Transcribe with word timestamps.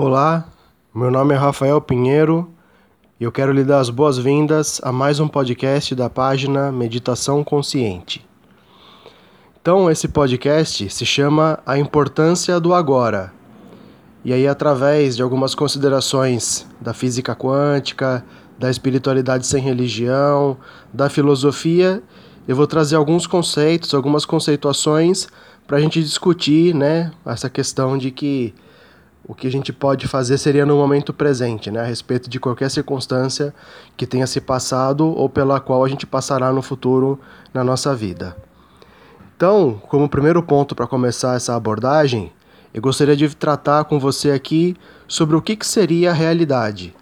Olá, 0.00 0.46
meu 0.94 1.10
nome 1.10 1.34
é 1.34 1.36
Rafael 1.36 1.80
Pinheiro 1.80 2.48
e 3.18 3.24
eu 3.24 3.32
quero 3.32 3.50
lhe 3.50 3.64
dar 3.64 3.80
as 3.80 3.90
boas-vindas 3.90 4.80
a 4.84 4.92
mais 4.92 5.18
um 5.18 5.26
podcast 5.26 5.92
da 5.92 6.08
página 6.08 6.70
Meditação 6.70 7.42
Consciente. 7.42 8.24
Então, 9.60 9.90
esse 9.90 10.06
podcast 10.06 10.88
se 10.88 11.04
chama 11.04 11.58
A 11.66 11.76
Importância 11.76 12.60
do 12.60 12.74
Agora. 12.74 13.32
E 14.24 14.32
aí, 14.32 14.46
através 14.46 15.16
de 15.16 15.22
algumas 15.24 15.52
considerações 15.52 16.64
da 16.80 16.94
física 16.94 17.34
quântica, 17.34 18.24
da 18.56 18.70
espiritualidade 18.70 19.48
sem 19.48 19.60
religião, 19.60 20.58
da 20.94 21.10
filosofia, 21.10 22.00
eu 22.46 22.54
vou 22.54 22.68
trazer 22.68 22.94
alguns 22.94 23.26
conceitos, 23.26 23.92
algumas 23.92 24.24
conceituações 24.24 25.26
para 25.66 25.76
a 25.76 25.80
gente 25.80 26.00
discutir 26.00 26.72
né, 26.72 27.10
essa 27.26 27.50
questão 27.50 27.98
de 27.98 28.12
que 28.12 28.54
o 29.28 29.34
que 29.34 29.46
a 29.46 29.50
gente 29.50 29.74
pode 29.74 30.08
fazer 30.08 30.38
seria 30.38 30.64
no 30.64 30.74
momento 30.74 31.12
presente, 31.12 31.70
né, 31.70 31.80
a 31.80 31.84
respeito 31.84 32.30
de 32.30 32.40
qualquer 32.40 32.70
circunstância 32.70 33.54
que 33.94 34.06
tenha 34.06 34.26
se 34.26 34.40
passado 34.40 35.06
ou 35.06 35.28
pela 35.28 35.60
qual 35.60 35.84
a 35.84 35.88
gente 35.88 36.06
passará 36.06 36.50
no 36.50 36.62
futuro 36.62 37.20
na 37.52 37.62
nossa 37.62 37.94
vida. 37.94 38.34
Então, 39.36 39.80
como 39.86 40.08
primeiro 40.08 40.42
ponto 40.42 40.74
para 40.74 40.86
começar 40.86 41.36
essa 41.36 41.54
abordagem, 41.54 42.32
eu 42.72 42.80
gostaria 42.80 43.14
de 43.14 43.28
tratar 43.36 43.84
com 43.84 44.00
você 44.00 44.30
aqui 44.30 44.74
sobre 45.06 45.36
o 45.36 45.42
que, 45.42 45.56
que 45.56 45.66
seria 45.66 46.10
a 46.10 46.14
realidade. 46.14 46.94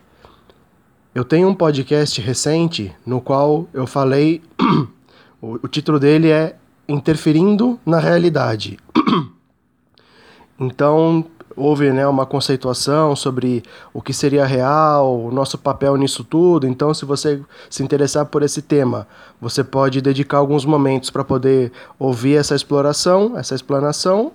Eu 1.15 1.25
tenho 1.25 1.49
um 1.49 1.55
podcast 1.55 2.21
recente 2.21 2.95
no 3.07 3.21
qual 3.21 3.69
eu 3.73 3.87
falei, 3.87 4.43
o 5.41 5.69
título 5.69 6.01
dele 6.01 6.29
é 6.31 6.57
Interferindo 6.89 7.79
na 7.87 8.01
Realidade. 8.01 8.79
então, 10.59 11.25
houve 11.57 11.91
né, 11.91 12.07
uma 12.07 12.27
conceituação 12.27 13.17
sobre 13.17 13.63
o 13.93 14.03
que 14.03 14.13
seria 14.13 14.45
real, 14.45 15.19
o 15.25 15.33
nosso 15.33 15.57
papel 15.57 15.97
nisso 15.97 16.23
tudo. 16.23 16.67
Então, 16.67 16.93
se 16.93 17.05
você 17.05 17.41
se 17.71 17.83
interessar 17.83 18.27
por 18.27 18.43
esse 18.43 18.61
tema, 18.61 19.09
você 19.41 19.65
pode 19.65 20.01
dedicar 20.03 20.39
alguns 20.39 20.65
momentos 20.65 21.09
para 21.09 21.25
poder 21.25 21.73
ouvir 21.99 22.37
essa 22.37 22.55
exploração, 22.55 23.37
essa 23.37 23.55
explanação. 23.55 24.33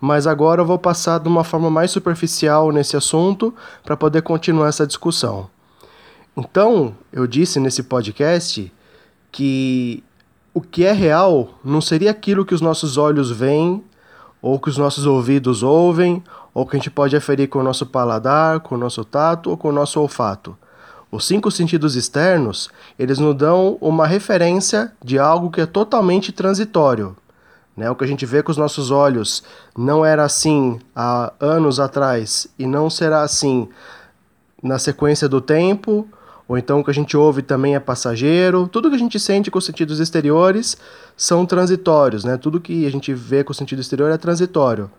Mas 0.00 0.26
agora 0.26 0.62
eu 0.62 0.66
vou 0.66 0.78
passar 0.78 1.18
de 1.18 1.28
uma 1.28 1.44
forma 1.44 1.70
mais 1.70 1.90
superficial 1.90 2.70
nesse 2.70 2.96
assunto 2.96 3.54
para 3.84 3.96
poder 3.96 4.22
continuar 4.22 4.68
essa 4.68 4.86
discussão. 4.86 5.48
Então, 6.36 6.94
eu 7.12 7.26
disse 7.26 7.58
nesse 7.58 7.82
podcast 7.82 8.72
que 9.32 10.02
o 10.52 10.60
que 10.60 10.84
é 10.84 10.92
real 10.92 11.58
não 11.64 11.80
seria 11.80 12.10
aquilo 12.10 12.44
que 12.44 12.54
os 12.54 12.60
nossos 12.60 12.96
olhos 12.96 13.30
veem, 13.30 13.84
ou 14.42 14.58
que 14.58 14.68
os 14.68 14.76
nossos 14.76 15.06
ouvidos 15.06 15.62
ouvem, 15.62 16.22
ou 16.52 16.66
que 16.66 16.76
a 16.76 16.78
gente 16.78 16.90
pode 16.90 17.16
aferir 17.16 17.48
com 17.48 17.58
o 17.58 17.62
nosso 17.62 17.86
paladar, 17.86 18.60
com 18.60 18.74
o 18.74 18.78
nosso 18.78 19.04
tato 19.04 19.50
ou 19.50 19.56
com 19.56 19.68
o 19.68 19.72
nosso 19.72 20.00
olfato. 20.00 20.56
Os 21.12 21.26
cinco 21.26 21.50
sentidos 21.50 21.96
externos, 21.96 22.70
eles 22.98 23.18
nos 23.18 23.34
dão 23.34 23.76
uma 23.80 24.06
referência 24.06 24.92
de 25.04 25.18
algo 25.18 25.50
que 25.50 25.60
é 25.60 25.66
totalmente 25.66 26.30
transitório. 26.30 27.16
Né? 27.76 27.90
O 27.90 27.96
que 27.96 28.04
a 28.04 28.06
gente 28.06 28.24
vê 28.24 28.42
com 28.42 28.52
os 28.52 28.56
nossos 28.56 28.90
olhos 28.90 29.42
não 29.76 30.04
era 30.04 30.24
assim 30.24 30.78
há 30.94 31.32
anos 31.40 31.80
atrás 31.80 32.46
e 32.58 32.66
não 32.66 32.88
será 32.88 33.22
assim 33.22 33.68
na 34.62 34.78
sequência 34.78 35.28
do 35.28 35.40
tempo, 35.40 36.06
ou 36.50 36.58
então 36.58 36.80
o 36.80 36.84
que 36.84 36.90
a 36.90 36.94
gente 36.94 37.16
ouve 37.16 37.42
também 37.42 37.76
é 37.76 37.78
passageiro. 37.78 38.66
Tudo 38.66 38.90
que 38.90 38.96
a 38.96 38.98
gente 38.98 39.20
sente 39.20 39.52
com 39.52 39.58
os 39.60 39.64
sentidos 39.64 40.00
exteriores 40.00 40.76
são 41.16 41.46
transitórios, 41.46 42.24
né? 42.24 42.36
Tudo 42.36 42.60
que 42.60 42.84
a 42.84 42.90
gente 42.90 43.14
vê 43.14 43.44
com 43.44 43.52
o 43.52 43.54
sentido 43.54 43.78
exterior 43.78 44.10
é 44.10 44.16
transitório. 44.16 44.90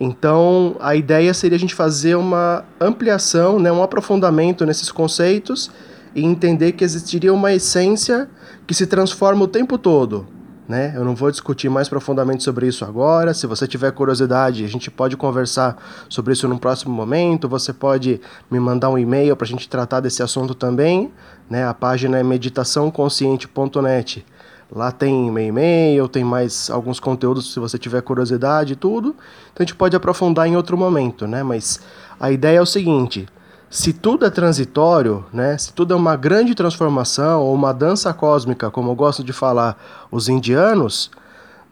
Então, 0.00 0.74
a 0.80 0.96
ideia 0.96 1.32
seria 1.32 1.54
a 1.54 1.60
gente 1.60 1.76
fazer 1.76 2.16
uma 2.16 2.64
ampliação, 2.80 3.60
né, 3.60 3.70
um 3.70 3.84
aprofundamento 3.84 4.66
nesses 4.66 4.90
conceitos 4.90 5.70
e 6.12 6.24
entender 6.24 6.72
que 6.72 6.82
existiria 6.82 7.32
uma 7.32 7.52
essência 7.52 8.28
que 8.66 8.74
se 8.74 8.84
transforma 8.84 9.44
o 9.44 9.48
tempo 9.48 9.78
todo. 9.78 10.26
Né? 10.66 10.94
Eu 10.96 11.04
não 11.04 11.14
vou 11.14 11.30
discutir 11.30 11.68
mais 11.68 11.88
profundamente 11.88 12.42
sobre 12.42 12.66
isso 12.66 12.84
agora. 12.84 13.34
Se 13.34 13.46
você 13.46 13.66
tiver 13.66 13.92
curiosidade, 13.92 14.64
a 14.64 14.68
gente 14.68 14.90
pode 14.90 15.16
conversar 15.16 15.76
sobre 16.08 16.32
isso 16.32 16.48
num 16.48 16.56
próximo 16.56 16.94
momento. 16.94 17.48
Você 17.48 17.72
pode 17.72 18.20
me 18.50 18.58
mandar 18.58 18.88
um 18.88 18.96
e-mail 18.96 19.36
para 19.36 19.44
a 19.44 19.48
gente 19.48 19.68
tratar 19.68 20.00
desse 20.00 20.22
assunto 20.22 20.54
também. 20.54 21.12
Né? 21.50 21.66
A 21.66 21.74
página 21.74 22.18
é 22.18 22.22
meditaçãoconsciente.net. 22.22 24.24
Lá 24.72 24.90
tem 24.90 25.30
meu 25.30 25.44
e-mail, 25.44 26.08
tem 26.08 26.24
mais 26.24 26.70
alguns 26.70 26.98
conteúdos 26.98 27.52
se 27.52 27.60
você 27.60 27.78
tiver 27.78 28.00
curiosidade 28.02 28.72
e 28.72 28.76
tudo. 28.76 29.14
Então 29.52 29.60
a 29.60 29.62
gente 29.62 29.74
pode 29.74 29.94
aprofundar 29.94 30.48
em 30.48 30.56
outro 30.56 30.76
momento, 30.76 31.26
né? 31.26 31.42
Mas 31.42 31.80
a 32.18 32.32
ideia 32.32 32.58
é 32.58 32.62
o 32.62 32.66
seguinte: 32.66 33.28
se 33.74 33.92
tudo 33.92 34.24
é 34.24 34.30
transitório, 34.30 35.24
né? 35.32 35.58
Se 35.58 35.72
tudo 35.72 35.94
é 35.94 35.96
uma 35.96 36.14
grande 36.14 36.54
transformação 36.54 37.42
ou 37.42 37.52
uma 37.52 37.74
dança 37.74 38.14
cósmica, 38.14 38.70
como 38.70 38.94
gosto 38.94 39.24
de 39.24 39.32
falar 39.32 39.76
os 40.12 40.28
indianos, 40.28 41.10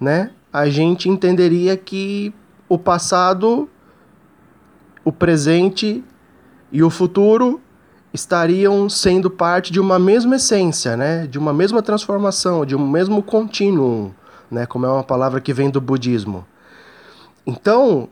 né? 0.00 0.32
A 0.52 0.68
gente 0.68 1.08
entenderia 1.08 1.76
que 1.76 2.34
o 2.68 2.76
passado, 2.76 3.70
o 5.04 5.12
presente 5.12 6.02
e 6.72 6.82
o 6.82 6.90
futuro 6.90 7.60
estariam 8.12 8.88
sendo 8.88 9.30
parte 9.30 9.70
de 9.70 9.78
uma 9.78 9.96
mesma 9.96 10.34
essência, 10.34 10.96
né? 10.96 11.28
de 11.28 11.38
uma 11.38 11.52
mesma 11.52 11.82
transformação, 11.82 12.66
de 12.66 12.74
um 12.74 12.84
mesmo 12.84 13.22
contínuo, 13.22 14.12
né? 14.50 14.66
como 14.66 14.86
é 14.86 14.90
uma 14.90 15.04
palavra 15.04 15.40
que 15.40 15.52
vem 15.52 15.70
do 15.70 15.80
budismo. 15.80 16.44
Então, 17.46 18.08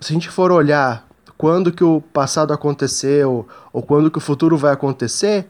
se 0.00 0.12
a 0.12 0.14
gente 0.14 0.30
for 0.30 0.52
olhar 0.52 1.04
quando 1.36 1.72
que 1.72 1.84
o 1.84 2.00
passado 2.12 2.52
aconteceu 2.52 3.46
ou 3.72 3.82
quando 3.82 4.10
que 4.10 4.18
o 4.18 4.20
futuro 4.20 4.56
vai 4.56 4.72
acontecer, 4.72 5.46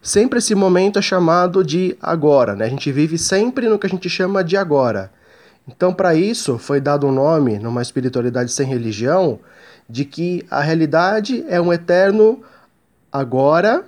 sempre 0.00 0.38
esse 0.38 0.54
momento 0.54 0.98
é 0.98 1.02
chamado 1.02 1.64
de 1.64 1.96
agora, 2.00 2.54
né? 2.54 2.66
A 2.66 2.70
gente 2.70 2.90
vive 2.92 3.18
sempre 3.18 3.68
no 3.68 3.78
que 3.78 3.86
a 3.86 3.90
gente 3.90 4.08
chama 4.08 4.42
de 4.44 4.56
agora. 4.56 5.10
Então, 5.66 5.94
para 5.94 6.14
isso, 6.14 6.58
foi 6.58 6.80
dado 6.80 7.06
um 7.06 7.12
nome, 7.12 7.58
numa 7.58 7.82
espiritualidade 7.82 8.50
sem 8.50 8.66
religião, 8.66 9.38
de 9.88 10.04
que 10.04 10.44
a 10.50 10.60
realidade 10.60 11.44
é 11.48 11.60
um 11.60 11.72
eterno 11.72 12.42
agora 13.12 13.84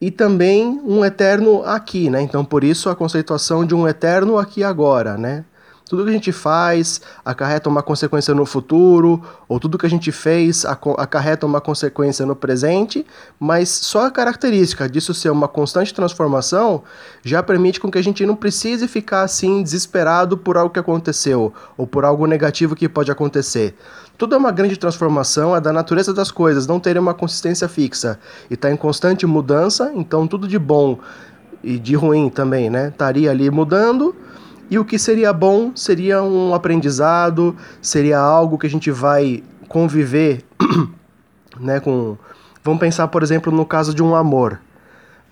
e 0.00 0.10
também 0.10 0.80
um 0.84 1.04
eterno 1.04 1.62
aqui, 1.64 2.08
né? 2.08 2.22
Então 2.22 2.44
por 2.44 2.64
isso 2.64 2.88
a 2.88 2.96
conceituação 2.96 3.66
de 3.66 3.74
um 3.74 3.86
eterno 3.86 4.38
aqui 4.38 4.64
agora, 4.64 5.18
né? 5.18 5.44
Tudo 5.90 6.04
que 6.04 6.10
a 6.10 6.12
gente 6.12 6.30
faz 6.30 7.00
acarreta 7.24 7.68
uma 7.68 7.82
consequência 7.82 8.32
no 8.32 8.46
futuro, 8.46 9.20
ou 9.48 9.58
tudo 9.58 9.76
que 9.76 9.84
a 9.84 9.90
gente 9.90 10.12
fez 10.12 10.64
acarreta 10.64 11.44
uma 11.44 11.60
consequência 11.60 12.24
no 12.24 12.36
presente, 12.36 13.04
mas 13.40 13.68
só 13.68 14.06
a 14.06 14.10
característica 14.12 14.88
disso 14.88 15.12
ser 15.12 15.30
uma 15.30 15.48
constante 15.48 15.92
transformação 15.92 16.84
já 17.24 17.42
permite 17.42 17.80
com 17.80 17.90
que 17.90 17.98
a 17.98 18.04
gente 18.04 18.24
não 18.24 18.36
precise 18.36 18.86
ficar 18.86 19.22
assim 19.22 19.64
desesperado 19.64 20.38
por 20.38 20.56
algo 20.56 20.72
que 20.72 20.78
aconteceu, 20.78 21.52
ou 21.76 21.88
por 21.88 22.04
algo 22.04 22.24
negativo 22.24 22.76
que 22.76 22.88
pode 22.88 23.10
acontecer. 23.10 23.74
Tudo 24.16 24.36
é 24.36 24.38
uma 24.38 24.52
grande 24.52 24.76
transformação, 24.76 25.56
é 25.56 25.60
da 25.60 25.72
natureza 25.72 26.14
das 26.14 26.30
coisas 26.30 26.68
não 26.68 26.78
terem 26.78 27.02
uma 27.02 27.14
consistência 27.14 27.68
fixa 27.68 28.16
e 28.48 28.54
está 28.54 28.70
em 28.70 28.76
constante 28.76 29.26
mudança, 29.26 29.90
então 29.96 30.28
tudo 30.28 30.46
de 30.46 30.56
bom 30.56 31.00
e 31.64 31.80
de 31.80 31.96
ruim 31.96 32.30
também, 32.30 32.70
né? 32.70 32.90
Estaria 32.90 33.28
ali 33.28 33.50
mudando. 33.50 34.14
E 34.70 34.78
o 34.78 34.84
que 34.84 34.98
seria 34.98 35.32
bom 35.32 35.72
seria 35.74 36.22
um 36.22 36.54
aprendizado, 36.54 37.56
seria 37.82 38.18
algo 38.18 38.56
que 38.56 38.66
a 38.66 38.70
gente 38.70 38.90
vai 38.90 39.42
conviver, 39.68 40.44
né, 41.58 41.80
com 41.80 42.16
Vamos 42.62 42.80
pensar, 42.80 43.08
por 43.08 43.22
exemplo, 43.22 43.50
no 43.50 43.64
caso 43.64 43.94
de 43.94 44.02
um 44.02 44.14
amor, 44.14 44.60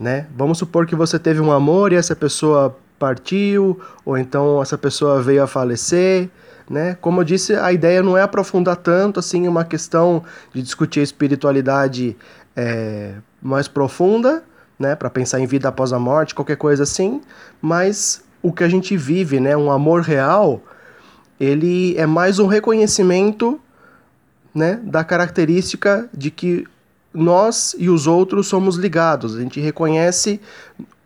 né? 0.00 0.26
Vamos 0.34 0.56
supor 0.56 0.86
que 0.86 0.96
você 0.96 1.18
teve 1.18 1.40
um 1.40 1.52
amor 1.52 1.92
e 1.92 1.96
essa 1.96 2.16
pessoa 2.16 2.74
partiu, 2.98 3.78
ou 4.04 4.16
então 4.16 4.62
essa 4.62 4.78
pessoa 4.78 5.20
veio 5.20 5.42
a 5.42 5.46
falecer, 5.46 6.30
né? 6.70 6.96
Como 7.00 7.20
eu 7.20 7.24
disse, 7.24 7.54
a 7.54 7.70
ideia 7.70 8.02
não 8.02 8.16
é 8.16 8.22
aprofundar 8.22 8.76
tanto 8.76 9.20
assim 9.20 9.46
uma 9.46 9.62
questão 9.62 10.24
de 10.54 10.62
discutir 10.62 11.00
a 11.00 11.02
espiritualidade 11.02 12.16
é, 12.56 13.16
mais 13.42 13.68
profunda, 13.68 14.42
né? 14.78 14.96
Para 14.96 15.10
pensar 15.10 15.38
em 15.38 15.46
vida 15.46 15.68
após 15.68 15.92
a 15.92 15.98
morte, 15.98 16.34
qualquer 16.34 16.56
coisa 16.56 16.84
assim, 16.84 17.20
mas 17.60 18.24
o 18.42 18.52
que 18.52 18.64
a 18.64 18.68
gente 18.68 18.96
vive, 18.96 19.40
né? 19.40 19.56
Um 19.56 19.70
amor 19.70 20.02
real, 20.02 20.62
ele 21.38 21.96
é 21.96 22.06
mais 22.06 22.38
um 22.38 22.46
reconhecimento, 22.46 23.60
né? 24.54 24.80
Da 24.82 25.04
característica 25.04 26.08
de 26.12 26.30
que 26.30 26.66
nós 27.12 27.74
e 27.78 27.88
os 27.88 28.06
outros 28.06 28.46
somos 28.46 28.76
ligados. 28.76 29.36
A 29.36 29.40
gente 29.40 29.60
reconhece 29.60 30.40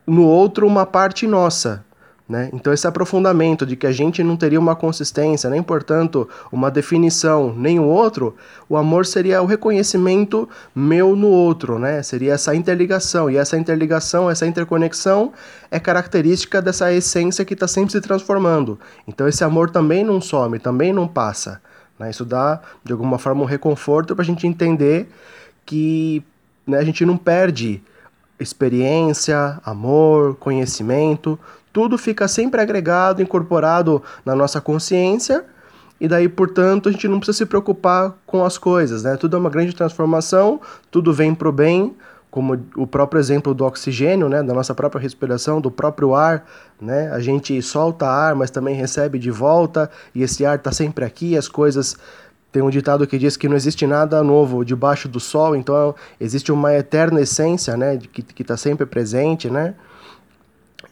no 0.06 0.25
outro 0.25 0.67
uma 0.67 0.84
parte 0.84 1.26
nossa, 1.26 1.84
né? 2.28 2.48
Então, 2.52 2.72
esse 2.72 2.86
aprofundamento 2.86 3.66
de 3.66 3.74
que 3.76 3.86
a 3.86 3.92
gente 3.92 4.22
não 4.22 4.36
teria 4.36 4.58
uma 4.58 4.76
consistência, 4.76 5.50
nem 5.50 5.62
portanto 5.62 6.28
uma 6.50 6.70
definição, 6.70 7.52
nem 7.54 7.78
o 7.78 7.84
outro, 7.84 8.34
o 8.69 8.76
amor 8.76 9.04
seria 9.04 9.42
o 9.42 9.46
reconhecimento 9.46 10.48
meu 10.74 11.16
no 11.16 11.26
outro, 11.28 11.78
né? 11.78 12.02
seria 12.02 12.34
essa 12.34 12.54
interligação. 12.54 13.28
E 13.28 13.36
essa 13.36 13.56
interligação, 13.58 14.30
essa 14.30 14.46
interconexão 14.46 15.32
é 15.70 15.80
característica 15.80 16.62
dessa 16.62 16.92
essência 16.92 17.44
que 17.44 17.54
está 17.54 17.66
sempre 17.66 17.92
se 17.92 18.00
transformando. 18.00 18.78
Então, 19.06 19.26
esse 19.26 19.42
amor 19.42 19.69
também 19.70 20.04
não 20.04 20.20
some, 20.20 20.58
também 20.58 20.92
não 20.92 21.08
passa. 21.08 21.60
Né? 21.98 22.10
Isso 22.10 22.24
dá, 22.24 22.60
de 22.84 22.92
alguma 22.92 23.19
forma, 23.19 23.42
um 23.42 23.46
reconforto 23.46 24.14
para 24.14 24.22
a 24.22 24.26
gente 24.26 24.46
entender 24.46 25.08
que 25.66 26.22
né, 26.66 26.78
a 26.78 26.84
gente 26.84 27.04
não 27.04 27.16
perde 27.16 27.82
experiência, 28.38 29.60
amor, 29.64 30.34
conhecimento, 30.36 31.38
tudo 31.72 31.96
fica 31.96 32.28
sempre 32.28 32.60
agregado, 32.60 33.22
incorporado 33.22 34.02
na 34.24 34.34
nossa 34.34 34.60
consciência, 34.60 35.44
e 36.00 36.08
daí, 36.08 36.28
portanto, 36.28 36.88
a 36.88 36.92
gente 36.92 37.06
não 37.06 37.19
precisa 37.19 37.38
se 37.38 37.46
preocupar 37.46 38.14
com 38.26 38.44
as 38.44 38.58
coisas, 38.58 39.04
né? 39.04 39.16
Tudo 39.16 39.36
é 39.36 39.38
uma 39.38 39.48
grande 39.48 39.72
transformação, 39.72 40.60
tudo 40.90 41.12
vem 41.12 41.32
para 41.34 41.48
o 41.48 41.52
bem, 41.52 41.94
como 42.28 42.58
o 42.76 42.86
próprio 42.86 43.20
exemplo 43.20 43.54
do 43.54 43.64
oxigênio, 43.64 44.26
né, 44.26 44.42
da 44.42 44.54
nossa 44.54 44.74
própria 44.74 45.00
respiração, 45.00 45.60
do 45.60 45.70
próprio 45.70 46.14
ar, 46.14 46.44
né? 46.80 47.10
A 47.12 47.20
gente 47.20 47.60
solta 47.62 48.06
ar, 48.06 48.34
mas 48.34 48.50
também 48.50 48.74
recebe 48.74 49.19
de 49.19 49.30
volta, 49.30 49.90
e 50.14 50.22
esse 50.22 50.44
ar 50.44 50.56
está 50.56 50.72
sempre 50.72 51.04
aqui, 51.04 51.36
as 51.36 51.46
coisas 51.46 51.96
tem 52.50 52.62
um 52.62 52.70
ditado 52.70 53.06
que 53.06 53.16
diz 53.16 53.36
que 53.36 53.48
não 53.48 53.56
existe 53.56 53.86
nada 53.86 54.22
novo 54.22 54.64
debaixo 54.64 55.08
do 55.08 55.20
sol, 55.20 55.54
então 55.54 55.94
existe 56.20 56.50
uma 56.50 56.74
eterna 56.74 57.20
essência, 57.20 57.76
né, 57.76 57.98
que 57.98 58.42
está 58.42 58.56
sempre 58.56 58.86
presente, 58.86 59.48
né? 59.48 59.74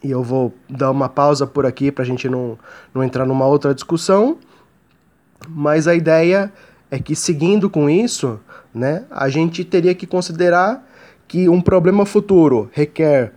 E 0.02 0.10
eu 0.10 0.22
vou 0.22 0.54
dar 0.68 0.90
uma 0.90 1.08
pausa 1.08 1.46
por 1.46 1.66
aqui 1.66 1.92
para 1.92 2.02
a 2.02 2.06
gente 2.06 2.28
não, 2.28 2.58
não 2.94 3.04
entrar 3.04 3.26
numa 3.26 3.46
outra 3.46 3.74
discussão, 3.74 4.38
mas 5.48 5.86
a 5.86 5.94
ideia 5.94 6.52
é 6.90 6.98
que 6.98 7.14
seguindo 7.14 7.68
com 7.68 7.88
isso, 7.88 8.40
né, 8.74 9.04
a 9.10 9.28
gente 9.28 9.64
teria 9.64 9.94
que 9.94 10.06
considerar 10.06 10.86
que 11.28 11.48
um 11.48 11.60
problema 11.60 12.04
futuro 12.04 12.68
requer 12.72 13.32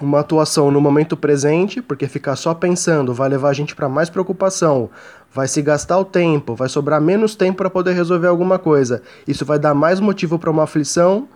uma 0.00 0.20
atuação 0.20 0.70
no 0.70 0.80
momento 0.80 1.16
presente, 1.16 1.82
porque 1.82 2.06
ficar 2.06 2.36
só 2.36 2.54
pensando 2.54 3.12
vai 3.12 3.28
levar 3.28 3.50
a 3.50 3.52
gente 3.52 3.74
para 3.74 3.88
mais 3.88 4.08
preocupação, 4.08 4.90
vai 5.32 5.48
se 5.48 5.60
gastar 5.60 5.98
o 5.98 6.04
tempo, 6.04 6.54
vai 6.54 6.68
sobrar 6.68 7.00
menos 7.00 7.34
tempo 7.34 7.58
para 7.58 7.70
poder 7.70 7.92
resolver 7.92 8.28
alguma 8.28 8.58
coisa. 8.58 9.02
Isso 9.26 9.44
vai 9.44 9.58
dar 9.58 9.74
mais 9.74 10.00
motivo 10.00 10.38
para 10.38 10.50
uma 10.50 10.64
aflição. 10.64 11.28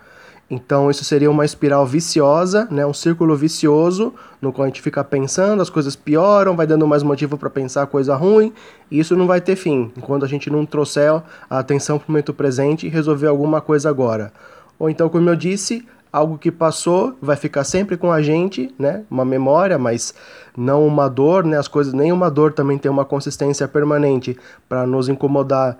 Então 0.50 0.90
isso 0.90 1.02
seria 1.04 1.30
uma 1.30 1.44
espiral 1.44 1.86
viciosa, 1.86 2.68
né, 2.70 2.84
um 2.84 2.92
círculo 2.92 3.34
vicioso, 3.34 4.12
no 4.40 4.52
qual 4.52 4.64
a 4.64 4.68
gente 4.68 4.82
fica 4.82 5.02
pensando, 5.02 5.62
as 5.62 5.70
coisas 5.70 5.96
pioram, 5.96 6.54
vai 6.54 6.66
dando 6.66 6.86
mais 6.86 7.02
motivo 7.02 7.38
para 7.38 7.48
pensar 7.48 7.86
coisa 7.86 8.14
ruim, 8.14 8.52
e 8.90 8.98
isso 8.98 9.16
não 9.16 9.26
vai 9.26 9.40
ter 9.40 9.56
fim, 9.56 9.90
enquanto 9.96 10.24
a 10.24 10.28
gente 10.28 10.50
não 10.50 10.66
trouxer 10.66 11.10
a 11.48 11.58
atenção 11.58 11.98
para 11.98 12.06
o 12.06 12.12
momento 12.12 12.34
presente 12.34 12.86
e 12.86 12.90
resolver 12.90 13.28
alguma 13.28 13.62
coisa 13.62 13.88
agora. 13.88 14.30
Ou 14.78 14.90
então, 14.90 15.08
como 15.08 15.30
eu 15.30 15.36
disse, 15.36 15.86
algo 16.12 16.36
que 16.36 16.50
passou 16.50 17.16
vai 17.22 17.36
ficar 17.36 17.64
sempre 17.64 17.96
com 17.96 18.12
a 18.12 18.20
gente, 18.20 18.72
né? 18.78 19.04
Uma 19.10 19.24
memória, 19.24 19.78
mas 19.78 20.14
não 20.56 20.86
uma 20.86 21.08
dor, 21.08 21.44
né? 21.44 21.56
As 21.56 21.68
coisas, 21.68 21.94
nem 21.94 22.12
uma 22.12 22.30
dor 22.30 22.52
também 22.52 22.76
tem 22.76 22.90
uma 22.90 23.04
consistência 23.04 23.66
permanente 23.66 24.36
para 24.68 24.86
nos 24.86 25.08
incomodar 25.08 25.78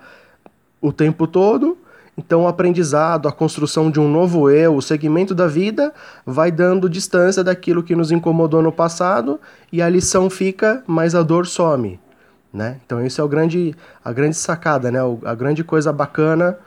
o 0.81 0.91
tempo 0.91 1.27
todo. 1.27 1.77
Então, 2.17 2.43
o 2.43 2.47
aprendizado, 2.47 3.27
a 3.27 3.31
construção 3.31 3.89
de 3.89 3.99
um 3.99 4.07
novo 4.07 4.49
eu, 4.49 4.75
o 4.75 4.81
segmento 4.81 5.33
da 5.33 5.47
vida, 5.47 5.91
vai 6.25 6.51
dando 6.51 6.89
distância 6.89 7.43
daquilo 7.43 7.81
que 7.81 7.95
nos 7.95 8.11
incomodou 8.11 8.61
no 8.61 8.71
passado 8.71 9.39
e 9.71 9.81
a 9.81 9.89
lição 9.89 10.29
fica, 10.29 10.83
mas 10.85 11.15
a 11.15 11.23
dor 11.23 11.47
some, 11.47 11.99
né? 12.53 12.79
Então, 12.85 13.03
isso 13.03 13.19
é 13.19 13.23
o 13.23 13.27
grande, 13.27 13.75
a 14.05 14.11
grande 14.13 14.35
sacada, 14.35 14.91
né? 14.91 14.99
A 15.25 15.33
grande 15.33 15.63
coisa 15.63 15.91
bacana 15.91 16.57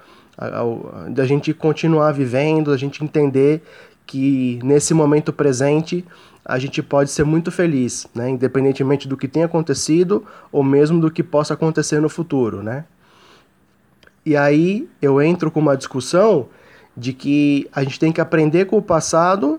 da 1.09 1.25
gente 1.25 1.55
continuar 1.55 2.13
vivendo, 2.13 2.71
da 2.71 2.77
gente 2.77 3.03
entender 3.03 3.63
que 4.07 4.61
nesse 4.63 4.93
momento 4.93 5.33
presente 5.33 6.05
a 6.45 6.59
gente 6.59 6.83
pode 6.83 7.11
ser 7.11 7.25
muito 7.25 7.51
feliz, 7.51 8.07
né? 8.15 8.31
independentemente 8.31 9.09
do 9.09 9.17
que 9.17 9.27
tenha 9.27 9.47
acontecido 9.47 10.25
ou 10.53 10.63
mesmo 10.63 11.01
do 11.01 11.11
que 11.11 11.23
possa 11.23 11.55
acontecer 11.55 12.01
no 12.01 12.09
futuro. 12.09 12.63
Né? 12.63 12.85
E 14.27 14.37
aí 14.37 14.89
eu 15.01 15.23
entro 15.23 15.51
com 15.51 15.61
uma 15.61 15.77
discussão 15.77 16.49
de 16.95 17.15
que 17.15 17.69
a 17.73 17.83
gente 17.83 17.99
tem 17.99 18.13
que 18.13 18.21
aprender 18.21 18.67
com 18.67 18.77
o 18.77 18.83
passado, 18.83 19.59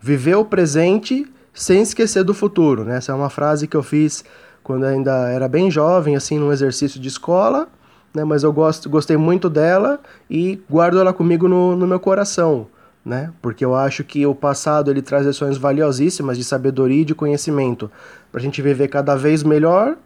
viver 0.00 0.36
o 0.36 0.44
presente 0.44 1.26
sem 1.52 1.82
esquecer 1.82 2.22
do 2.22 2.34
futuro. 2.34 2.84
Né? 2.84 2.98
Essa 2.98 3.10
é 3.10 3.14
uma 3.14 3.30
frase 3.30 3.66
que 3.66 3.76
eu 3.76 3.82
fiz 3.82 4.24
quando 4.62 4.84
ainda 4.84 5.30
era 5.30 5.48
bem 5.48 5.70
jovem, 5.70 6.14
assim, 6.14 6.38
num 6.38 6.52
exercício 6.52 7.00
de 7.00 7.08
escola 7.08 7.68
né? 8.14 8.22
Mas 8.22 8.44
eu 8.44 8.52
gosto, 8.52 8.88
gostei 8.88 9.16
muito 9.16 9.50
dela 9.50 9.98
e 10.30 10.62
guardo 10.70 11.00
ela 11.00 11.12
comigo 11.12 11.48
no, 11.48 11.74
no 11.74 11.86
meu 11.86 11.98
coração, 11.98 12.68
né? 13.04 13.32
Porque 13.42 13.64
eu 13.64 13.74
acho 13.74 14.04
que 14.04 14.24
o 14.24 14.34
passado 14.34 14.90
ele 14.90 15.02
traz 15.02 15.26
lições 15.26 15.58
valiosíssimas 15.58 16.38
de 16.38 16.44
sabedoria 16.44 17.02
e 17.02 17.04
de 17.04 17.14
conhecimento 17.14 17.90
para 18.30 18.40
a 18.40 18.42
gente 18.42 18.62
viver 18.62 18.88
cada 18.88 19.16
vez 19.16 19.42
melhor. 19.42 19.96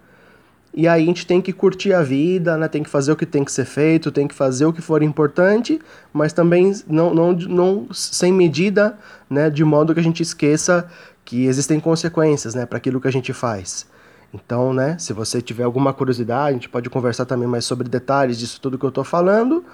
E 0.79 0.87
aí 0.87 1.03
a 1.03 1.07
gente 1.07 1.27
tem 1.27 1.43
que 1.43 1.53
curtir 1.53 1.93
a 1.93 2.05
vida, 2.05 2.57
né? 2.57 2.69
Tem 2.69 2.85
que 2.85 2.89
fazer 2.89 3.11
o 3.11 3.17
que 3.17 3.27
tem 3.27 3.43
que 3.43 3.51
ser 3.51 3.65
feito, 3.65 4.13
tem 4.13 4.29
que 4.29 4.35
fazer 4.35 4.65
o 4.65 4.73
que 4.73 4.81
for 4.81 5.03
importante, 5.03 5.81
mas 6.13 6.33
também 6.33 6.73
não, 6.87 7.13
não, 7.13 7.33
não 7.33 7.93
sem 7.93 8.33
medida, 8.33 8.97
né? 9.29 9.51
De 9.51 9.65
modo 9.65 9.93
que 9.93 9.99
a 9.99 10.03
gente 10.05 10.23
esqueça 10.23 10.89
que 11.25 11.47
existem 11.47 11.81
consequências, 11.81 12.55
né? 12.55 12.65
Para 12.65 12.79
aquilo 12.79 13.01
que 13.01 13.09
a 13.09 13.11
gente 13.11 13.33
faz. 13.33 13.89
Então, 14.33 14.73
né, 14.73 14.97
se 15.01 15.13
você 15.13 15.43
tiver 15.43 15.65
alguma 15.65 15.93
curiosidade, 15.93 16.51
a 16.51 16.53
gente 16.53 16.69
pode 16.69 16.89
conversar 16.89 17.25
também 17.25 17.49
mais 17.49 17.65
sobre 17.65 17.89
detalhes 17.89 18.39
disso 18.39 18.61
tudo 18.61 18.79
que 18.79 18.85
eu 18.85 18.91
estou 18.91 19.03
falando, 19.03 19.65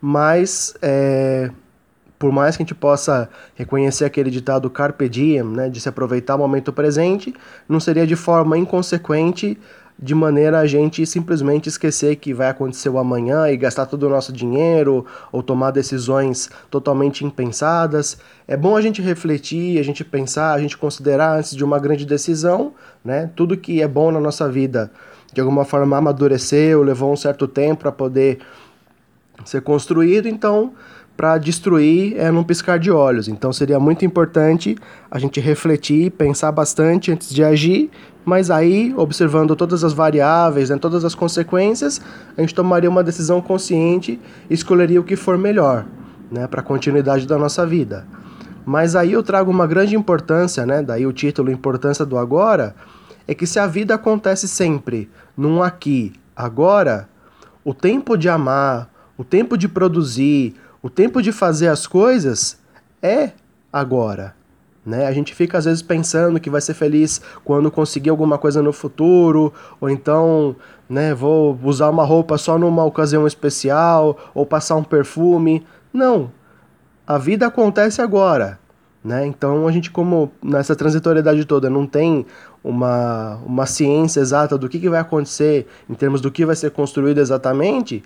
mas 0.00 0.74
é, 0.80 1.50
por 2.16 2.30
mais 2.30 2.56
que 2.56 2.62
a 2.62 2.64
gente 2.64 2.74
possa 2.74 3.28
reconhecer 3.56 4.04
aquele 4.04 4.30
ditado 4.30 4.70
carpe 4.70 5.08
diem, 5.08 5.42
né, 5.42 5.68
de 5.68 5.80
se 5.80 5.88
aproveitar 5.88 6.36
o 6.36 6.38
momento 6.38 6.72
presente, 6.72 7.34
não 7.68 7.80
seria 7.80 8.06
de 8.06 8.14
forma 8.14 8.56
inconsequente 8.56 9.58
de 9.98 10.14
maneira 10.14 10.58
a 10.58 10.66
gente 10.66 11.06
simplesmente 11.06 11.68
esquecer 11.68 12.16
que 12.16 12.34
vai 12.34 12.48
acontecer 12.48 12.88
o 12.88 12.98
amanhã 12.98 13.48
e 13.48 13.56
gastar 13.56 13.86
todo 13.86 14.04
o 14.04 14.08
nosso 14.08 14.32
dinheiro 14.32 15.06
ou 15.30 15.42
tomar 15.42 15.70
decisões 15.70 16.50
totalmente 16.70 17.24
impensadas. 17.24 18.18
É 18.46 18.56
bom 18.56 18.76
a 18.76 18.80
gente 18.80 19.00
refletir, 19.00 19.78
a 19.78 19.82
gente 19.84 20.04
pensar, 20.04 20.52
a 20.52 20.60
gente 20.60 20.76
considerar 20.76 21.38
antes 21.38 21.54
de 21.54 21.64
uma 21.64 21.78
grande 21.78 22.04
decisão, 22.04 22.74
né? 23.04 23.30
Tudo 23.36 23.56
que 23.56 23.80
é 23.80 23.88
bom 23.88 24.10
na 24.10 24.20
nossa 24.20 24.48
vida, 24.48 24.90
de 25.32 25.40
alguma 25.40 25.64
forma 25.64 25.96
amadureceu, 25.96 26.82
levou 26.82 27.12
um 27.12 27.16
certo 27.16 27.46
tempo 27.46 27.82
para 27.82 27.92
poder 27.92 28.40
ser 29.44 29.62
construído, 29.62 30.28
então 30.28 30.72
para 31.16 31.38
destruir 31.38 32.16
é 32.16 32.30
num 32.30 32.42
piscar 32.42 32.78
de 32.78 32.90
olhos. 32.90 33.28
Então 33.28 33.52
seria 33.52 33.78
muito 33.78 34.04
importante 34.04 34.76
a 35.10 35.18
gente 35.18 35.40
refletir, 35.40 36.10
pensar 36.12 36.50
bastante 36.52 37.12
antes 37.12 37.32
de 37.32 37.44
agir, 37.44 37.90
mas 38.24 38.50
aí, 38.50 38.94
observando 38.96 39.54
todas 39.54 39.84
as 39.84 39.92
variáveis, 39.92 40.70
né, 40.70 40.78
todas 40.78 41.04
as 41.04 41.14
consequências, 41.14 42.00
a 42.36 42.40
gente 42.40 42.54
tomaria 42.54 42.88
uma 42.88 43.04
decisão 43.04 43.40
consciente 43.40 44.18
e 44.48 44.54
escolheria 44.54 45.00
o 45.00 45.04
que 45.04 45.14
for 45.14 45.36
melhor 45.36 45.84
né, 46.30 46.46
para 46.46 46.60
a 46.60 46.64
continuidade 46.64 47.26
da 47.26 47.36
nossa 47.36 47.66
vida. 47.66 48.06
Mas 48.64 48.96
aí 48.96 49.12
eu 49.12 49.22
trago 49.22 49.50
uma 49.50 49.66
grande 49.66 49.94
importância, 49.94 50.64
né, 50.64 50.82
daí 50.82 51.06
o 51.06 51.12
título 51.12 51.50
Importância 51.50 52.04
do 52.06 52.16
Agora, 52.16 52.74
é 53.28 53.34
que 53.34 53.46
se 53.46 53.58
a 53.58 53.66
vida 53.66 53.94
acontece 53.94 54.48
sempre 54.48 55.10
num 55.36 55.62
aqui, 55.62 56.12
agora, 56.34 57.08
o 57.62 57.74
tempo 57.74 58.16
de 58.16 58.28
amar, 58.28 58.88
o 59.18 59.24
tempo 59.24 59.56
de 59.56 59.68
produzir, 59.68 60.54
o 60.84 60.90
tempo 60.90 61.22
de 61.22 61.32
fazer 61.32 61.68
as 61.68 61.86
coisas 61.86 62.58
é 63.00 63.30
agora. 63.72 64.34
Né? 64.84 65.06
A 65.06 65.12
gente 65.12 65.34
fica 65.34 65.56
às 65.56 65.64
vezes 65.64 65.80
pensando 65.80 66.38
que 66.38 66.50
vai 66.50 66.60
ser 66.60 66.74
feliz 66.74 67.22
quando 67.42 67.70
conseguir 67.70 68.10
alguma 68.10 68.36
coisa 68.36 68.60
no 68.60 68.70
futuro, 68.70 69.50
ou 69.80 69.88
então, 69.88 70.54
né, 70.86 71.14
vou 71.14 71.58
usar 71.64 71.88
uma 71.88 72.04
roupa 72.04 72.36
só 72.36 72.58
numa 72.58 72.84
ocasião 72.84 73.26
especial, 73.26 74.30
ou 74.34 74.44
passar 74.44 74.76
um 74.76 74.84
perfume. 74.84 75.66
Não. 75.90 76.30
A 77.06 77.16
vida 77.16 77.46
acontece 77.46 78.02
agora. 78.02 78.58
Né? 79.02 79.26
Então 79.26 79.66
a 79.66 79.72
gente 79.72 79.90
como 79.90 80.32
nessa 80.42 80.76
transitoriedade 80.76 81.46
toda 81.46 81.70
não 81.70 81.86
tem 81.86 82.26
uma, 82.62 83.36
uma 83.46 83.64
ciência 83.64 84.20
exata 84.20 84.58
do 84.58 84.68
que, 84.68 84.78
que 84.78 84.90
vai 84.90 85.00
acontecer 85.00 85.66
em 85.88 85.94
termos 85.94 86.20
do 86.20 86.30
que 86.30 86.44
vai 86.44 86.56
ser 86.56 86.70
construído 86.72 87.18
exatamente, 87.18 88.02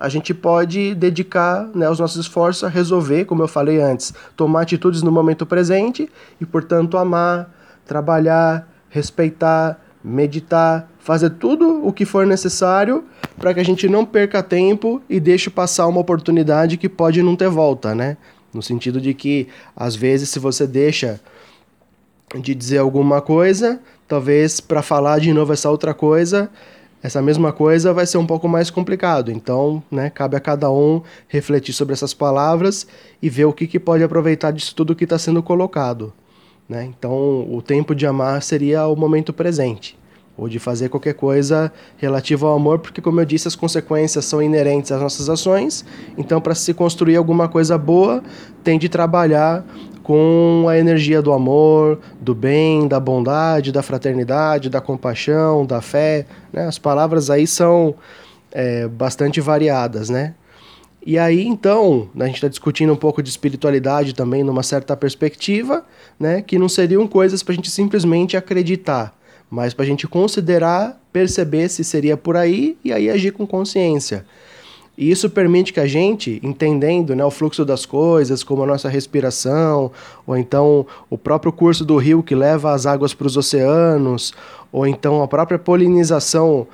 a 0.00 0.08
gente 0.08 0.32
pode 0.32 0.94
dedicar 0.94 1.68
né, 1.74 1.88
os 1.90 2.00
nossos 2.00 2.24
esforços 2.24 2.64
a 2.64 2.68
resolver, 2.68 3.26
como 3.26 3.42
eu 3.42 3.48
falei 3.48 3.82
antes, 3.82 4.14
tomar 4.34 4.62
atitudes 4.62 5.02
no 5.02 5.12
momento 5.12 5.44
presente 5.44 6.08
e, 6.40 6.46
portanto, 6.46 6.96
amar, 6.96 7.54
trabalhar, 7.84 8.66
respeitar, 8.88 9.78
meditar, 10.02 10.90
fazer 10.98 11.28
tudo 11.30 11.86
o 11.86 11.92
que 11.92 12.06
for 12.06 12.26
necessário 12.26 13.04
para 13.36 13.52
que 13.52 13.60
a 13.60 13.64
gente 13.64 13.86
não 13.90 14.06
perca 14.06 14.42
tempo 14.42 15.02
e 15.06 15.20
deixe 15.20 15.50
passar 15.50 15.86
uma 15.86 16.00
oportunidade 16.00 16.78
que 16.78 16.88
pode 16.88 17.22
não 17.22 17.36
ter 17.36 17.50
volta, 17.50 17.94
né? 17.94 18.16
No 18.54 18.62
sentido 18.62 19.02
de 19.02 19.12
que, 19.12 19.48
às 19.76 19.94
vezes, 19.94 20.30
se 20.30 20.38
você 20.38 20.66
deixa 20.66 21.20
de 22.40 22.54
dizer 22.54 22.78
alguma 22.78 23.20
coisa, 23.20 23.80
talvez 24.08 24.60
para 24.60 24.80
falar 24.80 25.20
de 25.20 25.32
novo 25.32 25.52
essa 25.52 25.70
outra 25.70 25.92
coisa, 25.92 26.50
essa 27.02 27.22
mesma 27.22 27.52
coisa 27.52 27.92
vai 27.92 28.06
ser 28.06 28.18
um 28.18 28.26
pouco 28.26 28.48
mais 28.48 28.70
complicado. 28.70 29.30
Então, 29.30 29.82
né, 29.90 30.10
cabe 30.10 30.36
a 30.36 30.40
cada 30.40 30.70
um 30.70 31.02
refletir 31.28 31.72
sobre 31.72 31.92
essas 31.92 32.12
palavras 32.12 32.86
e 33.22 33.30
ver 33.30 33.46
o 33.46 33.52
que, 33.52 33.66
que 33.66 33.80
pode 33.80 34.02
aproveitar 34.04 34.50
disso 34.50 34.74
tudo 34.74 34.94
que 34.94 35.04
está 35.04 35.18
sendo 35.18 35.42
colocado. 35.42 36.12
Né? 36.68 36.84
Então, 36.84 37.46
o 37.52 37.60
tempo 37.62 37.94
de 37.94 38.06
amar 38.06 38.42
seria 38.42 38.86
o 38.86 38.94
momento 38.94 39.32
presente. 39.32 39.98
Ou 40.40 40.48
de 40.48 40.58
fazer 40.58 40.88
qualquer 40.88 41.12
coisa 41.12 41.70
relativa 41.98 42.46
ao 42.46 42.56
amor, 42.56 42.78
porque, 42.78 43.02
como 43.02 43.20
eu 43.20 43.26
disse, 43.26 43.46
as 43.46 43.54
consequências 43.54 44.24
são 44.24 44.42
inerentes 44.42 44.90
às 44.90 44.98
nossas 44.98 45.28
ações. 45.28 45.84
Então, 46.16 46.40
para 46.40 46.54
se 46.54 46.72
construir 46.72 47.16
alguma 47.16 47.46
coisa 47.46 47.76
boa, 47.76 48.22
tem 48.64 48.78
de 48.78 48.88
trabalhar 48.88 49.62
com 50.02 50.64
a 50.66 50.78
energia 50.78 51.20
do 51.20 51.30
amor, 51.30 51.98
do 52.18 52.34
bem, 52.34 52.88
da 52.88 52.98
bondade, 52.98 53.70
da 53.70 53.82
fraternidade, 53.82 54.70
da 54.70 54.80
compaixão, 54.80 55.66
da 55.66 55.82
fé. 55.82 56.24
Né? 56.50 56.66
As 56.66 56.78
palavras 56.78 57.28
aí 57.28 57.46
são 57.46 57.94
é, 58.50 58.88
bastante 58.88 59.42
variadas, 59.42 60.08
né? 60.08 60.34
E 61.04 61.18
aí, 61.18 61.46
então, 61.46 62.08
a 62.18 62.26
gente 62.26 62.36
está 62.36 62.48
discutindo 62.48 62.92
um 62.92 62.96
pouco 62.96 63.22
de 63.22 63.28
espiritualidade 63.30 64.14
também 64.14 64.42
numa 64.42 64.62
certa 64.62 64.96
perspectiva, 64.96 65.84
né? 66.18 66.42
Que 66.42 66.58
não 66.58 66.68
seriam 66.68 67.06
coisas 67.06 67.42
para 67.42 67.52
a 67.52 67.56
gente 67.56 67.70
simplesmente 67.70 68.36
acreditar, 68.36 69.14
mas 69.50 69.74
para 69.74 69.84
a 69.84 69.88
gente 69.88 70.06
considerar, 70.06 71.00
perceber 71.12 71.68
se 71.68 71.82
seria 71.82 72.16
por 72.16 72.36
aí 72.36 72.78
e 72.84 72.92
aí 72.92 73.10
agir 73.10 73.32
com 73.32 73.46
consciência. 73.46 74.24
E 74.96 75.10
isso 75.10 75.30
permite 75.30 75.72
que 75.72 75.80
a 75.80 75.86
gente, 75.86 76.38
entendendo 76.42 77.16
né, 77.16 77.24
o 77.24 77.30
fluxo 77.30 77.64
das 77.64 77.86
coisas, 77.86 78.44
como 78.44 78.62
a 78.62 78.66
nossa 78.66 78.88
respiração, 78.88 79.90
ou 80.26 80.36
então 80.36 80.86
o 81.08 81.16
próprio 81.16 81.50
curso 81.50 81.84
do 81.84 81.96
rio 81.96 82.22
que 82.22 82.34
leva 82.34 82.72
as 82.72 82.84
águas 82.84 83.14
para 83.14 83.26
os 83.26 83.36
oceanos, 83.36 84.34
ou 84.70 84.86
então 84.86 85.22
a 85.22 85.26
própria 85.26 85.58
polinização 85.58 86.66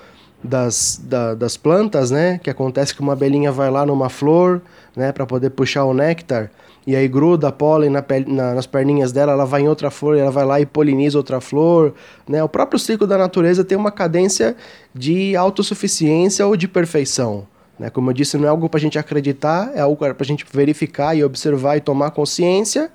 das, 0.42 1.00
da, 1.02 1.34
das 1.34 1.56
plantas, 1.56 2.10
né? 2.10 2.38
Que 2.42 2.50
acontece 2.50 2.94
que 2.94 3.00
uma 3.00 3.12
abelhinha 3.12 3.52
vai 3.52 3.70
lá 3.70 3.86
numa 3.86 4.08
flor, 4.08 4.60
né? 4.96 5.12
Para 5.12 5.24
poder 5.24 5.50
puxar 5.50 5.84
o 5.84 5.94
néctar. 5.94 6.50
E 6.86 6.94
aí 6.94 7.08
gruda 7.08 7.50
pólen 7.50 7.90
na, 7.90 8.04
na, 8.26 8.54
nas 8.54 8.66
perninhas 8.66 9.10
dela, 9.10 9.32
ela 9.32 9.44
vai 9.44 9.62
em 9.62 9.68
outra 9.68 9.90
flor, 9.90 10.16
ela 10.16 10.30
vai 10.30 10.44
lá 10.44 10.60
e 10.60 10.66
poliniza 10.66 11.18
outra 11.18 11.40
flor. 11.40 11.94
Né? 12.28 12.42
O 12.42 12.48
próprio 12.48 12.78
ciclo 12.78 13.06
da 13.06 13.18
natureza 13.18 13.64
tem 13.64 13.76
uma 13.76 13.90
cadência 13.90 14.54
de 14.94 15.34
autossuficiência 15.34 16.46
ou 16.46 16.56
de 16.56 16.68
perfeição. 16.68 17.46
Né? 17.76 17.90
Como 17.90 18.10
eu 18.10 18.14
disse, 18.14 18.38
não 18.38 18.46
é 18.46 18.48
algo 18.48 18.68
para 18.68 18.78
a 18.78 18.80
gente 18.80 18.98
acreditar, 18.98 19.72
é 19.74 19.80
algo 19.80 19.96
para 19.96 20.14
a 20.18 20.24
gente 20.24 20.46
verificar 20.52 21.16
e 21.16 21.24
observar 21.24 21.76
e 21.76 21.80
tomar 21.80 22.12
consciência 22.12 22.90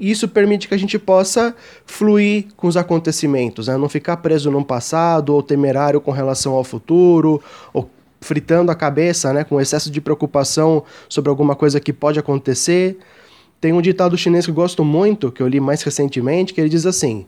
isso 0.00 0.26
permite 0.26 0.66
que 0.66 0.74
a 0.74 0.78
gente 0.78 0.98
possa 0.98 1.54
fluir 1.84 2.46
com 2.56 2.66
os 2.66 2.76
acontecimentos, 2.76 3.68
né? 3.68 3.76
não 3.76 3.88
ficar 3.88 4.16
preso 4.16 4.50
num 4.50 4.62
passado 4.62 5.34
ou 5.34 5.42
temerário 5.42 6.00
com 6.00 6.10
relação 6.10 6.54
ao 6.54 6.64
futuro, 6.64 7.42
ou 7.74 7.88
fritando 8.20 8.70
a 8.70 8.74
cabeça 8.74 9.32
né? 9.32 9.44
com 9.44 9.60
excesso 9.60 9.90
de 9.90 10.00
preocupação 10.00 10.84
sobre 11.08 11.30
alguma 11.30 11.54
coisa 11.54 11.80
que 11.80 11.92
pode 11.92 12.18
acontecer. 12.18 12.98
Tem 13.60 13.72
um 13.72 13.80
ditado 13.80 14.16
chinês 14.16 14.44
que 14.44 14.50
eu 14.50 14.54
gosto 14.54 14.84
muito, 14.84 15.30
que 15.30 15.42
eu 15.42 15.48
li 15.48 15.60
mais 15.60 15.82
recentemente, 15.82 16.54
que 16.54 16.60
ele 16.60 16.68
diz 16.68 16.86
assim: 16.86 17.26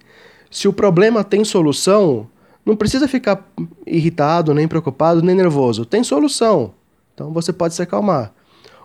se 0.51 0.69
o 0.69 0.73
problema 0.73 1.25
tem 1.25 1.45
solução, 1.45 2.27
não 2.65 2.77
precisa 2.77 3.09
ficar 3.09 3.47
irritado, 3.87 4.55
nem 4.55 4.69
preocupado, 4.69 5.23
nem 5.23 5.35
nervoso. 5.35 5.85
Tem 5.85 6.05
solução. 6.05 6.75
Então 7.15 7.33
você 7.33 7.53
pode 7.53 7.75
se 7.75 7.83
acalmar. 7.83 8.33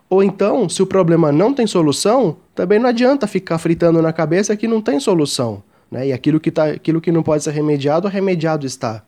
Ou 0.09 0.23
então, 0.23 0.69
se 0.69 0.81
o 0.81 0.87
problema 0.87 1.31
não 1.31 1.53
tem 1.53 1.67
solução, 1.67 2.37
também 2.55 2.79
não 2.79 2.89
adianta 2.89 3.27
ficar 3.27 3.57
fritando 3.57 4.01
na 4.01 4.13
cabeça 4.13 4.55
que 4.55 4.67
não 4.67 4.81
tem 4.81 4.99
solução. 4.99 5.61
Né? 5.91 6.07
E 6.07 6.13
aquilo 6.13 6.39
que, 6.39 6.49
tá, 6.49 6.65
aquilo 6.65 7.01
que 7.01 7.11
não 7.11 7.21
pode 7.21 7.43
ser 7.43 7.51
remediado, 7.51 8.07
remediado 8.07 8.65
está. 8.65 9.03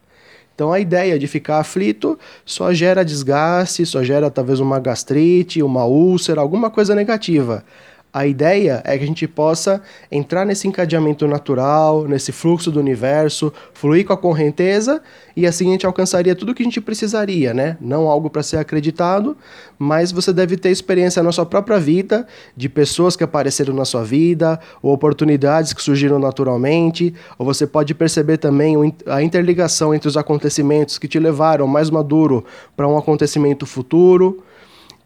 Então 0.59 0.73
a 0.73 0.79
ideia 0.81 1.17
de 1.17 1.25
ficar 1.25 1.59
aflito 1.59 2.19
só 2.45 2.73
gera 2.73 3.05
desgaste, 3.05 3.85
só 3.85 4.03
gera 4.03 4.29
talvez 4.29 4.59
uma 4.59 4.77
gastrite, 4.77 5.63
uma 5.63 5.85
úlcera, 5.85 6.41
alguma 6.41 6.69
coisa 6.69 6.93
negativa. 6.93 7.63
A 8.11 8.25
ideia 8.25 8.81
é 8.85 8.97
que 8.97 9.03
a 9.03 9.07
gente 9.07 9.27
possa 9.27 9.83
entrar 10.11 10.43
nesse 10.43 10.67
encadeamento 10.67 11.27
natural, 11.27 12.07
nesse 12.07 12.31
fluxo 12.31 12.71
do 12.71 12.79
universo, 12.79 13.53
fluir 13.71 14.03
com 14.03 14.13
a 14.13 14.17
correnteza 14.17 14.99
e 15.35 15.45
assim 15.45 15.69
a 15.69 15.71
gente 15.73 15.85
alcançaria 15.85 16.35
tudo 16.35 16.51
o 16.51 16.55
que 16.55 16.63
a 16.63 16.65
gente 16.65 16.81
precisaria, 16.81 17.53
né? 17.53 17.77
Não 17.79 18.07
algo 18.07 18.27
para 18.27 18.41
ser 18.41 18.57
acreditado, 18.57 19.37
mas 19.77 20.11
você 20.11 20.33
deve 20.33 20.57
ter 20.57 20.71
experiência 20.71 21.21
na 21.21 21.31
sua 21.31 21.45
própria 21.45 21.79
vida, 21.79 22.25
de 22.57 22.67
pessoas 22.67 23.15
que 23.15 23.23
apareceram 23.23 23.75
na 23.75 23.85
sua 23.85 24.03
vida, 24.03 24.59
ou 24.81 24.91
oportunidades 24.91 25.71
que 25.71 25.81
surgiram 25.81 26.17
naturalmente, 26.17 27.13
ou 27.37 27.45
você 27.45 27.67
pode 27.67 27.93
perceber 27.93 28.37
também 28.37 28.75
a 29.05 29.21
interligação 29.21 29.93
entre 29.93 30.07
os 30.07 30.17
acontecimentos 30.17 30.97
que 30.97 31.07
te 31.07 31.19
levaram 31.19 31.67
mais 31.67 31.91
maduro 31.91 32.43
para 32.75 32.87
um 32.87 32.97
acontecimento 32.97 33.67
futuro. 33.67 34.43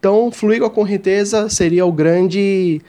Então, 0.04 0.30
fluir 0.34 0.60
com 0.60 0.66
a 0.66 0.70
correnteza 0.70 1.48
seria 1.48 1.86
o 1.86 1.92
grande, 1.94 2.82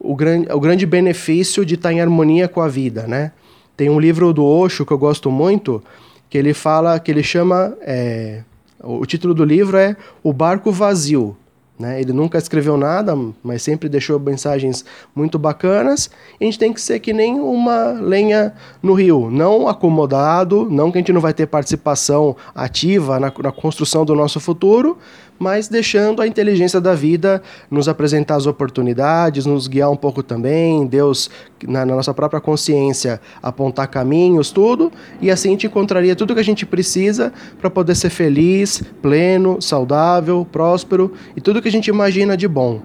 o 0.00 0.16
grande, 0.16 0.50
o 0.50 0.58
grande 0.58 0.86
benefício 0.86 1.62
de 1.62 1.74
estar 1.74 1.92
em 1.92 2.00
harmonia 2.00 2.48
com 2.48 2.62
a 2.62 2.68
vida, 2.68 3.06
né? 3.06 3.32
Tem 3.76 3.90
um 3.90 4.00
livro 4.00 4.32
do 4.32 4.42
Osho 4.42 4.86
que 4.86 4.90
eu 4.90 4.96
gosto 4.96 5.30
muito, 5.30 5.84
que 6.30 6.38
ele 6.38 6.54
fala, 6.54 6.98
que 6.98 7.10
ele 7.10 7.22
chama, 7.22 7.76
é, 7.82 8.44
o 8.82 9.04
título 9.04 9.34
do 9.34 9.44
livro 9.44 9.76
é 9.76 9.94
O 10.22 10.32
Barco 10.32 10.72
Vazio. 10.72 11.36
Né? 11.78 12.00
Ele 12.00 12.12
nunca 12.12 12.38
escreveu 12.38 12.76
nada, 12.76 13.14
mas 13.42 13.62
sempre 13.62 13.88
deixou 13.88 14.18
mensagens 14.18 14.84
muito 15.14 15.38
bacanas. 15.38 16.08
A 16.40 16.44
gente 16.44 16.58
tem 16.58 16.72
que 16.72 16.80
ser 16.80 17.00
que 17.00 17.12
nem 17.12 17.40
uma 17.40 17.90
lenha 17.90 18.54
no 18.82 18.94
rio, 18.94 19.28
não 19.30 19.66
acomodado, 19.66 20.68
não 20.70 20.90
que 20.90 20.98
a 20.98 21.00
gente 21.00 21.12
não 21.12 21.20
vai 21.20 21.34
ter 21.34 21.46
participação 21.46 22.36
ativa 22.54 23.18
na, 23.18 23.32
na 23.42 23.52
construção 23.52 24.04
do 24.04 24.14
nosso 24.14 24.38
futuro, 24.38 24.96
mas 25.38 25.68
deixando 25.68 26.22
a 26.22 26.26
inteligência 26.26 26.80
da 26.80 26.94
vida 26.94 27.42
nos 27.70 27.88
apresentar 27.88 28.36
as 28.36 28.46
oportunidades, 28.46 29.46
nos 29.46 29.66
guiar 29.66 29.90
um 29.90 29.96
pouco 29.96 30.22
também, 30.22 30.86
Deus, 30.86 31.30
na, 31.66 31.84
na, 31.84 31.96
nossa 31.96 32.14
própria 32.14 32.40
consciência, 32.40 33.20
apontar 33.42 33.88
caminhos, 33.88 34.50
tudo, 34.50 34.92
e 35.20 35.30
assim 35.30 35.48
a 35.48 35.52
gente 35.52 35.66
encontraria 35.66 36.14
tudo 36.14 36.34
que 36.34 36.40
a 36.40 36.44
gente 36.44 36.64
precisa 36.64 37.32
para 37.60 37.68
poder 37.68 37.94
ser 37.94 38.10
feliz, 38.10 38.82
pleno, 39.02 39.60
saudável, 39.60 40.46
próspero 40.50 41.12
e 41.36 41.40
tudo 41.40 41.60
que 41.60 41.68
a 41.68 41.72
gente 41.72 41.88
imagina 41.88 42.36
de 42.36 42.46
bom. 42.46 42.80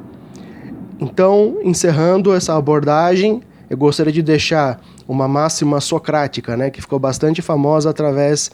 Então, 1.00 1.60
encerrando 1.64 2.34
essa 2.34 2.58
abordagem, 2.58 3.42
eu 3.70 3.78
gostaria 3.78 4.12
de 4.12 4.22
deixar 4.22 4.82
uma 5.08 5.28
máxima 5.28 5.80
socrática, 5.80 6.58
né, 6.58 6.70
que 6.70 6.82
ficou 6.82 7.00
bastante 7.00 7.42
famosa 7.42 7.90
através 7.90 8.52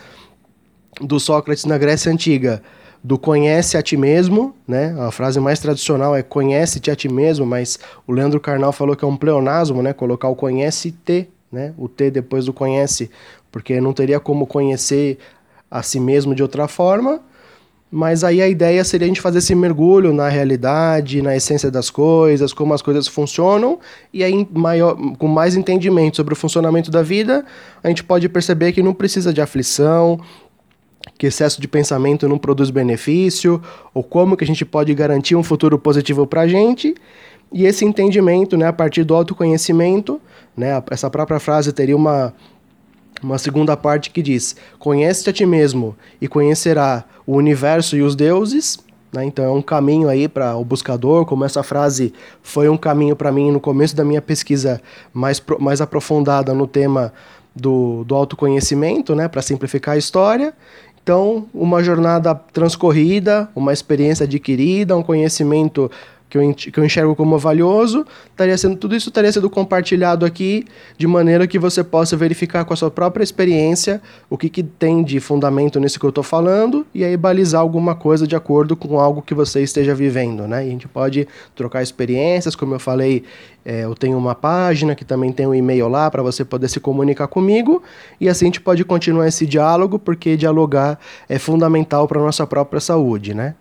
do 1.02 1.20
Sócrates 1.20 1.66
na 1.66 1.78
Grécia 1.78 2.12
Antiga 2.12 2.62
do 3.06 3.20
conhece 3.20 3.78
a 3.78 3.84
ti 3.84 3.96
mesmo, 3.96 4.56
né? 4.68 4.96
A 5.00 5.12
frase 5.12 5.40
mais 5.40 5.60
tradicional 5.60 6.16
é 6.16 6.24
conhece-te 6.24 6.90
a 6.90 6.96
ti 6.96 7.08
mesmo, 7.08 7.46
mas 7.46 7.78
o 8.08 8.12
Leandro 8.12 8.40
Carnal 8.40 8.72
falou 8.72 8.96
que 8.96 9.06
é 9.06 9.08
um 9.08 9.16
pleonasmo, 9.16 9.84
né? 9.84 9.94
Colocar 9.94 10.28
o 10.28 10.36
conhece-te, 10.36 11.30
né? 11.52 11.72
O 11.78 11.88
T 11.88 12.10
depois 12.10 12.46
do 12.46 12.52
conhece, 12.52 13.12
porque 13.52 13.80
não 13.80 13.94
teria 13.94 14.20
como 14.20 14.48
conhecer 14.48 15.20
a 15.70 15.84
si 15.84 16.00
mesmo 16.00 16.34
de 16.34 16.42
outra 16.42 16.68
forma. 16.68 17.22
Mas 17.92 18.24
aí 18.24 18.42
a 18.42 18.48
ideia 18.48 18.84
seria 18.84 19.06
a 19.06 19.08
gente 19.08 19.22
fazer 19.22 19.38
esse 19.38 19.54
mergulho 19.54 20.12
na 20.12 20.28
realidade, 20.28 21.22
na 21.22 21.36
essência 21.36 21.70
das 21.70 21.92
coisas, 21.92 22.52
como 22.52 22.74
as 22.74 22.82
coisas 22.82 23.08
funcionam, 23.08 23.80
e 24.12 24.24
aí 24.24 24.48
maior, 24.52 24.98
com 25.20 25.28
mais 25.28 25.56
entendimento 25.56 26.18
sobre 26.18 26.34
o 26.34 26.36
funcionamento 26.36 26.90
da 26.90 27.04
vida, 27.04 27.46
a 27.84 27.88
gente 27.88 28.04
pode 28.04 28.28
perceber 28.28 28.72
que 28.72 28.82
não 28.82 28.96
precisa 28.96 29.32
de 29.32 29.40
aflição, 29.40 30.20
que 31.17 31.27
excesso 31.27 31.62
de 31.62 31.67
pensamento 31.67 32.27
não 32.27 32.38
produz 32.38 32.69
benefício, 32.69 33.62
ou 33.93 34.03
como 34.03 34.36
que 34.36 34.43
a 34.43 34.48
gente 34.48 34.65
pode 34.65 34.93
garantir 34.93 35.36
um 35.36 35.43
futuro 35.43 35.79
positivo 35.79 36.27
para 36.27 36.41
a 36.41 36.48
gente. 36.48 36.95
E 37.51 37.65
esse 37.65 37.86
entendimento, 37.86 38.57
né, 38.57 38.67
a 38.67 38.74
partir 38.74 39.03
do 39.03 39.15
autoconhecimento, 39.15 40.19
né, 40.55 40.81
essa 40.91 41.10
própria 41.10 41.39
frase 41.39 41.72
teria 41.72 41.95
uma, 41.95 42.34
uma 43.24 43.38
segunda 43.38 43.77
parte 43.77 44.10
que 44.10 44.22
diz: 44.22 44.55
Conhece-te 44.77 45.29
a 45.29 45.34
ti 45.34 45.45
mesmo 45.45 45.95
e 46.19 46.27
conhecerá 46.27 47.05
o 47.25 47.36
universo 47.36 47.95
e 47.95 48.01
os 48.01 48.15
deuses. 48.15 48.77
Né? 49.13 49.24
Então 49.24 49.45
é 49.45 49.50
um 49.50 49.62
caminho 49.62 50.10
aí 50.10 50.27
para 50.27 50.57
o 50.57 50.65
buscador, 50.65 51.25
como 51.25 51.45
essa 51.45 51.63
frase 51.63 52.13
foi 52.43 52.67
um 52.67 52.75
caminho 52.75 53.15
para 53.15 53.31
mim 53.31 53.51
no 53.51 53.62
começo 53.62 53.95
da 53.95 54.03
minha 54.03 54.22
pesquisa 54.22 54.81
mais, 55.13 55.41
mais 55.60 55.79
aprofundada 55.79 56.53
no 56.53 56.67
tema 56.67 57.13
do, 57.55 58.03
do 58.03 58.13
autoconhecimento, 58.13 59.15
né, 59.15 59.29
para 59.29 59.41
simplificar 59.41 59.95
a 59.95 59.98
história. 59.98 60.53
Então, 61.06 61.46
uma 61.54 61.84
jornada 61.84 62.34
transcorrida, 62.34 63.48
uma 63.56 63.72
experiência 63.72 64.24
adquirida, 64.24 64.98
um 64.98 65.04
conhecimento 65.04 65.92
que 66.36 66.70
eu, 66.70 66.72
que 66.72 66.80
eu 66.80 66.86
enxergo 66.86 67.15
como 67.15 67.38
valioso, 67.38 68.06
estaria 68.30 68.58
sendo, 68.58 68.75
tudo 68.75 68.96
isso 68.96 69.10
estaria 69.10 69.32
sendo 69.32 69.50
compartilhado 69.50 70.25
aqui 70.25 70.65
de 70.98 71.08
maneira 71.08 71.48
que 71.48 71.58
você 71.58 71.84
possa 71.84 72.18
verificar 72.18 72.65
com 72.65 72.74
a 72.74 72.77
sua 72.77 72.92
própria 72.92 73.24
experiência 73.24 74.01
o 74.30 74.38
que, 74.38 74.50
que 74.50 74.63
tem 74.63 75.04
de 75.04 75.20
fundamento 75.20 75.80
nisso 75.80 76.00
que 76.00 76.06
eu 76.06 76.10
estou 76.10 76.24
falando 76.24 76.86
e 76.94 77.04
aí 77.04 77.15
balizar 77.15 77.62
alguma 77.62 77.96
coisa 77.96 78.27
de 78.27 78.36
acordo 78.36 78.75
com 78.75 79.00
algo 79.00 79.22
que 79.22 79.34
você 79.34 79.62
esteja 79.63 79.96
vivendo, 79.96 80.48
né? 80.48 80.63
E 80.65 80.68
a 80.68 80.72
gente 80.72 80.88
pode 80.88 81.27
trocar 81.56 81.82
experiências, 81.82 82.56
como 82.56 82.75
eu 82.75 82.80
falei, 82.80 83.24
é, 83.63 83.86
eu 83.86 83.96
tenho 83.96 84.18
uma 84.18 84.36
página 84.36 84.94
que 84.94 85.06
também 85.06 85.32
tem 85.32 85.48
um 85.48 85.56
e-mail 85.56 85.88
lá 85.88 86.12
para 86.12 86.22
você 86.22 86.44
poder 86.44 86.68
se 86.68 86.80
comunicar 86.80 87.27
comigo 87.27 87.82
e 88.20 88.27
assim 88.27 88.46
a 88.46 88.48
gente 88.48 88.62
pode 88.62 88.84
continuar 88.84 89.27
esse 89.27 89.46
diálogo 89.46 89.98
porque 89.98 90.36
dialogar 90.36 91.00
é 91.27 91.39
fundamental 91.39 92.08
para 92.08 92.22
nossa 92.22 92.46
própria 92.46 92.80
saúde, 92.80 93.34
né? 93.34 93.56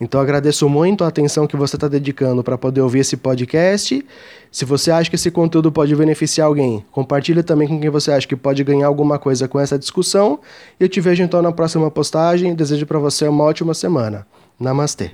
Então 0.00 0.20
agradeço 0.20 0.68
muito 0.68 1.04
a 1.04 1.08
atenção 1.08 1.46
que 1.46 1.56
você 1.56 1.76
está 1.76 1.88
dedicando 1.88 2.42
para 2.42 2.58
poder 2.58 2.80
ouvir 2.80 3.00
esse 3.00 3.16
podcast. 3.16 4.04
Se 4.50 4.64
você 4.64 4.90
acha 4.90 5.10
que 5.10 5.16
esse 5.16 5.30
conteúdo 5.30 5.70
pode 5.72 5.94
beneficiar 5.94 6.46
alguém, 6.46 6.84
compartilhe 6.90 7.42
também 7.42 7.68
com 7.68 7.80
quem 7.80 7.90
você 7.90 8.12
acha 8.12 8.26
que 8.26 8.36
pode 8.36 8.62
ganhar 8.64 8.86
alguma 8.86 9.18
coisa 9.18 9.48
com 9.48 9.58
essa 9.58 9.78
discussão. 9.78 10.40
Eu 10.78 10.88
te 10.88 11.00
vejo 11.00 11.22
então 11.22 11.42
na 11.42 11.52
próxima 11.52 11.90
postagem. 11.90 12.54
Desejo 12.54 12.86
para 12.86 12.98
você 12.98 13.26
uma 13.26 13.44
ótima 13.44 13.74
semana. 13.74 14.26
Namastê. 14.58 15.10